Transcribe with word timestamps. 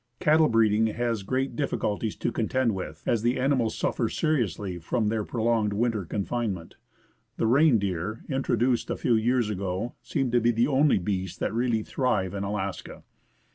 Cattle 0.19 0.49
breeding 0.49 0.87
has 0.87 1.21
great 1.21 1.55
difficulties 1.55 2.15
to 2.15 2.31
contend 2.31 2.73
with, 2.73 3.03
as 3.05 3.21
the 3.21 3.39
animals 3.39 3.75
suffer 3.75 4.09
seriously 4.09 4.79
from 4.79 5.09
their 5.09 5.23
prolonged 5.23 5.73
winter 5.73 6.05
confinement. 6.05 6.75
The 7.37 7.45
reindeer, 7.45 8.23
introduced 8.27 8.89
a 8.89 8.97
few 8.97 9.13
years 9.13 9.51
ago, 9.51 9.93
seem 10.01 10.31
to 10.31 10.41
be 10.41 10.49
the 10.49 10.65
only 10.65 10.97
beasts 10.97 11.37
that 11.37 11.53
really 11.53 11.83
thrive 11.83 12.33
in 12.33 12.43
Alaska. 12.43 13.03